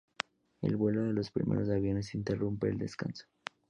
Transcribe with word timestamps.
El 0.63 0.77
vuelo 0.77 1.03
de 1.03 1.13
los 1.13 1.29
primeros 1.29 1.69
aviones 1.69 2.15
interrumpe 2.15 2.67
el 2.67 2.79
descanso. 2.79 3.27